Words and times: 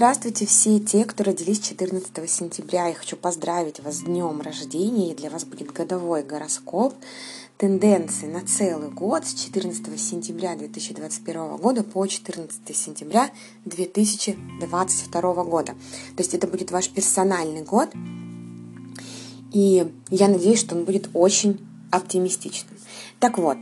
Здравствуйте 0.00 0.46
все 0.46 0.80
те, 0.80 1.04
кто 1.04 1.24
родились 1.24 1.60
14 1.60 2.30
сентября. 2.30 2.86
Я 2.86 2.94
хочу 2.94 3.18
поздравить 3.18 3.80
вас 3.80 3.96
с 3.96 4.00
днем 4.00 4.40
рождения. 4.40 5.12
И 5.12 5.14
для 5.14 5.28
вас 5.28 5.44
будет 5.44 5.74
годовой 5.74 6.22
гороскоп 6.22 6.94
тенденции 7.58 8.24
на 8.24 8.40
целый 8.40 8.88
год 8.88 9.26
с 9.26 9.34
14 9.34 10.00
сентября 10.00 10.56
2021 10.56 11.58
года 11.58 11.82
по 11.82 12.06
14 12.06 12.74
сентября 12.74 13.30
2022 13.66 15.44
года. 15.44 15.72
То 15.72 16.22
есть 16.22 16.32
это 16.32 16.46
будет 16.46 16.70
ваш 16.70 16.88
персональный 16.88 17.60
год. 17.60 17.90
И 19.52 19.86
я 20.08 20.28
надеюсь, 20.28 20.60
что 20.60 20.76
он 20.76 20.86
будет 20.86 21.10
очень 21.12 21.60
оптимистичным. 21.90 22.78
Так 23.18 23.36
вот, 23.36 23.58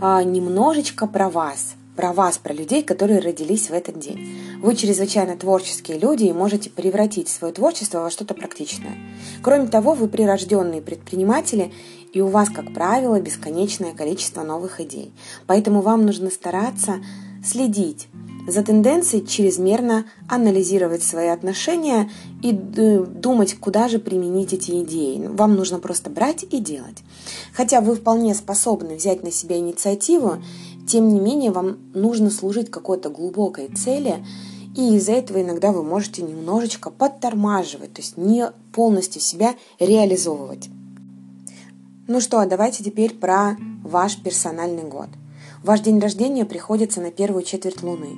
а, 0.00 0.22
немножечко 0.22 1.08
про 1.08 1.28
вас– 1.28 1.74
про 1.96 2.12
вас, 2.12 2.38
про 2.38 2.52
людей, 2.52 2.82
которые 2.82 3.20
родились 3.20 3.68
в 3.68 3.72
этот 3.72 3.98
день. 3.98 4.58
Вы 4.60 4.74
чрезвычайно 4.74 5.36
творческие 5.36 5.98
люди 5.98 6.24
и 6.24 6.32
можете 6.32 6.70
превратить 6.70 7.28
свое 7.28 7.52
творчество 7.52 8.00
во 8.00 8.10
что-то 8.10 8.34
практичное. 8.34 8.96
Кроме 9.42 9.68
того, 9.68 9.94
вы 9.94 10.08
прирожденные 10.08 10.80
предприниматели, 10.80 11.72
и 12.12 12.20
у 12.20 12.28
вас, 12.28 12.48
как 12.50 12.72
правило, 12.74 13.20
бесконечное 13.20 13.94
количество 13.94 14.42
новых 14.42 14.80
идей. 14.80 15.12
Поэтому 15.46 15.80
вам 15.80 16.04
нужно 16.04 16.30
стараться 16.30 16.96
следить 17.44 18.08
за 18.46 18.62
тенденцией 18.62 19.26
чрезмерно 19.26 20.04
анализировать 20.28 21.02
свои 21.02 21.28
отношения 21.28 22.10
и 22.42 22.50
э, 22.50 23.04
думать, 23.04 23.54
куда 23.54 23.88
же 23.88 23.98
применить 23.98 24.52
эти 24.52 24.82
идеи. 24.82 25.24
Вам 25.26 25.54
нужно 25.54 25.78
просто 25.78 26.10
брать 26.10 26.44
и 26.50 26.58
делать. 26.58 26.98
Хотя 27.52 27.80
вы 27.80 27.94
вполне 27.94 28.34
способны 28.34 28.96
взять 28.96 29.22
на 29.22 29.30
себя 29.30 29.58
инициативу 29.58 30.42
тем 30.86 31.08
не 31.08 31.20
менее, 31.20 31.50
вам 31.50 31.78
нужно 31.94 32.30
служить 32.30 32.70
какой-то 32.70 33.08
глубокой 33.08 33.68
цели, 33.68 34.24
и 34.76 34.96
из-за 34.96 35.12
этого 35.12 35.42
иногда 35.42 35.72
вы 35.72 35.82
можете 35.82 36.22
немножечко 36.22 36.90
подтормаживать, 36.90 37.92
то 37.92 38.00
есть 38.00 38.16
не 38.16 38.50
полностью 38.72 39.20
себя 39.20 39.54
реализовывать. 39.78 40.70
Ну 42.08 42.20
что, 42.20 42.40
а 42.40 42.46
давайте 42.46 42.82
теперь 42.82 43.14
про 43.14 43.56
ваш 43.84 44.16
персональный 44.22 44.82
год. 44.82 45.08
Ваш 45.62 45.80
день 45.80 46.00
рождения 46.00 46.44
приходится 46.44 47.00
на 47.00 47.10
первую 47.10 47.44
четверть 47.44 47.82
Луны, 47.82 48.16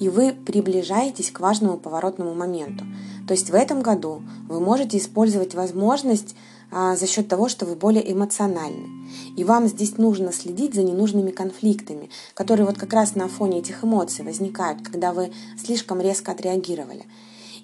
и 0.00 0.08
вы 0.08 0.32
приближаетесь 0.32 1.30
к 1.30 1.38
важному 1.38 1.76
поворотному 1.76 2.34
моменту. 2.34 2.84
То 3.28 3.34
есть 3.34 3.50
в 3.50 3.54
этом 3.54 3.82
году 3.82 4.22
вы 4.48 4.58
можете 4.58 4.98
использовать 4.98 5.54
возможность 5.54 6.34
за 6.70 7.06
счет 7.06 7.28
того, 7.28 7.48
что 7.48 7.66
вы 7.66 7.74
более 7.74 8.12
эмоциональны. 8.12 8.88
И 9.36 9.44
вам 9.44 9.66
здесь 9.66 9.98
нужно 9.98 10.32
следить 10.32 10.74
за 10.74 10.82
ненужными 10.82 11.30
конфликтами, 11.30 12.10
которые 12.34 12.66
вот 12.66 12.78
как 12.78 12.92
раз 12.92 13.14
на 13.14 13.28
фоне 13.28 13.58
этих 13.58 13.84
эмоций 13.84 14.24
возникают, 14.24 14.82
когда 14.82 15.12
вы 15.12 15.32
слишком 15.62 16.00
резко 16.00 16.32
отреагировали. 16.32 17.06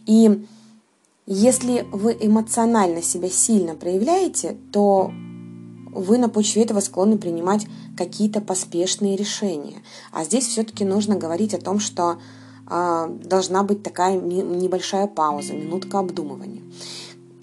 И 0.07 0.45
если 1.27 1.87
вы 1.93 2.17
эмоционально 2.21 3.03
себя 3.03 3.29
сильно 3.29 3.75
проявляете, 3.75 4.57
то 4.73 5.13
вы 5.93 6.19
на 6.19 6.29
почве 6.29 6.63
этого 6.63 6.81
склонны 6.81 7.19
принимать 7.19 7.67
какие-то 7.97 8.41
поспешные 8.41 9.17
решения. 9.17 9.83
А 10.13 10.25
здесь 10.25 10.47
все-таки 10.47 10.85
нужно 10.85 11.17
говорить 11.17 11.55
о 11.55 11.61
том, 11.61 11.81
что 11.81 12.19
э, 12.69 13.09
должна 13.25 13.63
быть 13.63 13.83
такая 13.83 14.21
небольшая 14.21 15.07
пауза, 15.07 15.55
минутка 15.55 15.99
обдумывания 15.99 16.63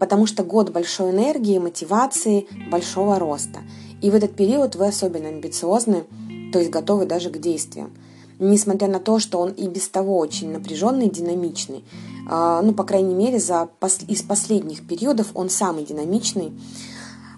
потому 0.03 0.25
что 0.25 0.43
год 0.43 0.69
большой 0.69 1.11
энергии, 1.11 1.59
мотивации, 1.59 2.45
большого 2.69 3.19
роста. 3.19 3.61
И 4.01 4.11
в 4.11 4.15
этот 4.15 4.35
период 4.35 4.75
вы 4.75 4.87
особенно 4.87 5.29
амбициозны, 5.29 6.03
то 6.51 6.59
есть 6.59 6.69
готовы 6.69 7.05
даже 7.05 7.29
к 7.29 7.37
действиям. 7.37 7.93
Несмотря 8.37 8.89
на 8.89 8.99
то, 8.99 9.17
что 9.19 9.39
он 9.39 9.51
и 9.51 9.65
без 9.65 9.87
того 9.87 10.17
очень 10.17 10.51
напряженный, 10.51 11.09
динамичный, 11.09 11.85
а, 12.29 12.61
ну, 12.61 12.73
по 12.73 12.83
крайней 12.83 13.15
мере, 13.15 13.39
за, 13.39 13.69
из 14.09 14.23
последних 14.23 14.85
периодов 14.85 15.27
он 15.35 15.49
самый 15.49 15.85
динамичный 15.85 16.51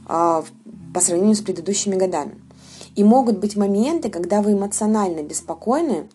а, 0.08 0.44
по 0.92 1.02
сравнению 1.02 1.36
с 1.36 1.42
предыдущими 1.42 1.96
годами. 1.96 2.34
И 2.96 3.04
могут 3.04 3.38
быть 3.38 3.56
моменты, 3.56 4.10
когда 4.10 4.42
вы 4.42 4.54
эмоционально 4.54 5.22
беспокойны, 5.22 6.08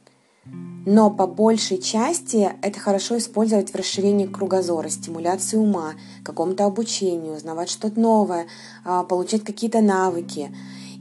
но 0.86 1.10
по 1.10 1.26
большей 1.26 1.78
части 1.78 2.50
это 2.62 2.80
хорошо 2.80 3.18
использовать 3.18 3.70
в 3.70 3.76
расширении 3.76 4.26
кругозора, 4.26 4.88
стимуляции 4.88 5.56
ума, 5.56 5.92
какому-то 6.24 6.64
обучению, 6.64 7.36
узнавать 7.36 7.68
что-то 7.68 8.00
новое, 8.00 8.46
а, 8.84 9.04
получать 9.04 9.44
какие-то 9.44 9.82
навыки. 9.82 10.54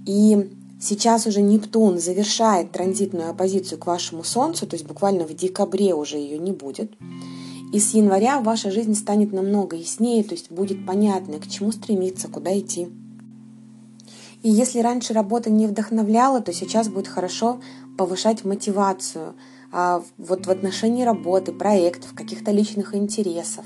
И 0.05 0.49
сейчас 0.81 1.27
уже 1.27 1.41
Нептун 1.41 1.97
завершает 1.99 2.71
транзитную 2.71 3.29
оппозицию 3.29 3.79
к 3.79 3.87
вашему 3.87 4.23
Солнцу, 4.23 4.67
то 4.67 4.75
есть 4.75 4.85
буквально 4.85 5.25
в 5.25 5.33
декабре 5.33 5.93
уже 5.93 6.17
ее 6.17 6.37
не 6.37 6.51
будет. 6.51 6.91
И 7.71 7.79
с 7.79 7.93
января 7.93 8.41
ваша 8.41 8.71
жизнь 8.71 8.95
станет 8.95 9.31
намного 9.31 9.75
яснее, 9.75 10.23
то 10.23 10.33
есть 10.33 10.51
будет 10.51 10.85
понятно, 10.85 11.39
к 11.39 11.47
чему 11.47 11.71
стремиться, 11.71 12.27
куда 12.27 12.57
идти. 12.57 12.89
И 14.41 14.49
если 14.49 14.79
раньше 14.79 15.13
работа 15.13 15.49
не 15.49 15.67
вдохновляла, 15.67 16.41
то 16.41 16.53
сейчас 16.53 16.87
будет 16.89 17.07
хорошо 17.07 17.59
повышать 17.97 18.45
мотивацию– 18.45 19.35
а, 19.71 20.03
вот 20.17 20.47
в 20.47 20.51
отношении 20.51 21.03
работы, 21.03 21.51
проектов, 21.51 22.13
каких-то 22.15 22.51
личных 22.51 22.95
интересов. 22.95 23.65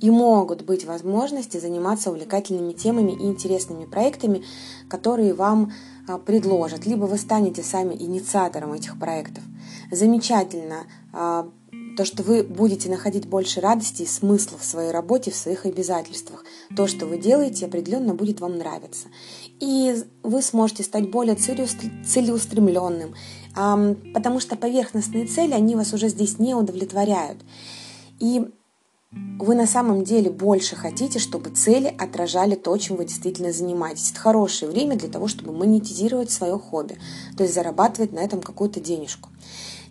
И 0.00 0.10
могут 0.10 0.62
быть 0.62 0.84
возможности 0.84 1.58
заниматься 1.58 2.10
увлекательными 2.10 2.72
темами 2.72 3.12
и 3.12 3.26
интересными 3.26 3.84
проектами, 3.84 4.44
которые 4.88 5.34
вам 5.34 5.72
а, 6.06 6.18
предложат. 6.18 6.86
Либо 6.86 7.04
вы 7.04 7.16
станете 7.16 7.62
сами 7.62 7.94
инициатором 7.94 8.74
этих 8.74 8.98
проектов. 8.98 9.42
Замечательно 9.90 10.86
а, 11.12 11.48
то, 11.96 12.04
что 12.04 12.22
вы 12.22 12.42
будете 12.44 12.90
находить 12.90 13.26
больше 13.26 13.60
радости 13.60 14.02
и 14.02 14.06
смысла 14.06 14.58
в 14.58 14.64
своей 14.64 14.90
работе, 14.90 15.30
в 15.30 15.36
своих 15.36 15.64
обязательствах. 15.64 16.44
То, 16.76 16.86
что 16.86 17.06
вы 17.06 17.18
делаете, 17.18 17.66
определенно 17.66 18.14
будет 18.14 18.40
вам 18.40 18.58
нравиться. 18.58 19.08
И 19.58 20.04
вы 20.22 20.42
сможете 20.42 20.82
стать 20.82 21.10
более 21.10 21.34
целеустремленным, 21.34 23.14
потому 24.14 24.40
что 24.40 24.56
поверхностные 24.56 25.26
цели, 25.26 25.52
они 25.52 25.74
вас 25.76 25.92
уже 25.92 26.08
здесь 26.08 26.38
не 26.38 26.54
удовлетворяют. 26.54 27.38
И 28.20 28.46
вы 29.10 29.54
на 29.54 29.66
самом 29.66 30.04
деле 30.04 30.30
больше 30.30 30.76
хотите, 30.76 31.18
чтобы 31.18 31.48
цели 31.48 31.94
отражали 31.98 32.54
то, 32.54 32.76
чем 32.76 32.96
вы 32.96 33.06
действительно 33.06 33.52
занимаетесь. 33.52 34.10
Это 34.10 34.20
хорошее 34.20 34.70
время 34.70 34.96
для 34.96 35.08
того, 35.08 35.28
чтобы 35.28 35.52
монетизировать 35.52 36.30
свое 36.30 36.58
хобби, 36.58 36.98
то 37.36 37.44
есть 37.44 37.54
зарабатывать 37.54 38.12
на 38.12 38.18
этом 38.18 38.42
какую-то 38.42 38.80
денежку. 38.80 39.30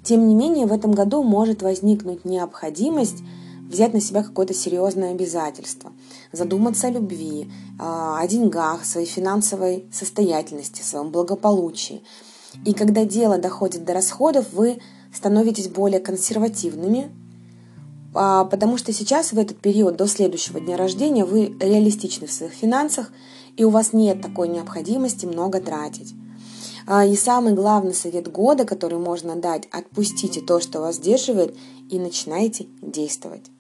Тем 0.03 0.27
не 0.27 0.35
менее, 0.35 0.67
в 0.67 0.71
этом 0.71 0.91
году 0.91 1.23
может 1.23 1.63
возникнуть 1.63 2.25
необходимость 2.25 3.23
взять 3.67 3.93
на 3.93 4.01
себя 4.01 4.23
какое-то 4.23 4.53
серьезное 4.53 5.11
обязательство, 5.11 5.91
задуматься 6.31 6.87
о 6.87 6.91
любви, 6.91 7.51
а, 7.79 8.19
о 8.19 8.27
деньгах, 8.27 8.85
своей 8.85 9.07
финансовой 9.07 9.85
состоятельности, 9.91 10.81
своем 10.81 11.11
благополучии. 11.11 12.03
И 12.65 12.73
когда 12.73 13.05
дело 13.05 13.37
доходит 13.37 13.83
до 13.83 13.93
расходов, 13.93 14.53
вы 14.53 14.79
становитесь 15.13 15.67
более 15.67 15.99
консервативными, 15.99 17.11
а, 18.13 18.45
потому 18.45 18.77
что 18.77 18.93
сейчас, 18.93 19.33
в 19.33 19.37
этот 19.37 19.59
период 19.59 19.97
до 19.97 20.07
следующего 20.07 20.59
дня 20.59 20.77
рождения, 20.77 21.25
вы 21.25 21.55
реалистичны 21.59 22.27
в 22.27 22.31
своих 22.31 22.53
финансах, 22.53 23.11
и 23.57 23.63
у 23.63 23.69
вас 23.69 23.93
нет 23.93 24.21
такой 24.21 24.47
необходимости 24.47 25.25
много 25.25 25.59
тратить. 25.59 26.13
А, 26.87 27.05
и 27.05 27.15
самый 27.15 27.53
главный 27.53 27.93
совет 27.93 28.31
года, 28.31 28.63
который 28.63 28.97
можно 28.97 29.35
дать, 29.35 29.67
отпустите 29.71 30.39
то, 30.41 30.59
что 30.61 30.79
вас 30.79 30.95
сдерживает, 30.95 31.55
и 31.89 31.99
начинайте 31.99 32.67
действовать. 32.81 33.51